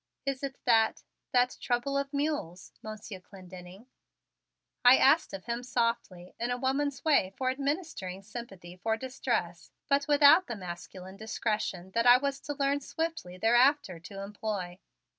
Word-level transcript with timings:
"Is 0.25 0.41
it 0.41 0.57
that 0.65 1.03
that 1.31 1.57
trouble 1.61 1.95
of 1.95 2.11
mules, 2.11 2.71
Monsieur 2.81 3.19
Clendenning?" 3.19 3.85
I 4.83 4.97
asked 4.97 5.31
of 5.31 5.45
him 5.45 5.61
softly 5.61 6.33
in 6.39 6.49
a 6.49 6.57
woman's 6.57 7.05
way 7.05 7.35
for 7.37 7.51
administering 7.51 8.23
sympathy 8.23 8.77
for 8.77 8.97
distress 8.97 9.69
but 9.89 10.07
without 10.07 10.47
the 10.47 10.55
masculine 10.55 11.17
discretion 11.17 11.91
that 11.91 12.07
I 12.07 12.17
was 12.17 12.39
to 12.39 12.55
learn 12.55 12.81
swiftly 12.81 13.37
thereafter 13.37 13.99
to 13.99 14.23
employ. 14.23 14.79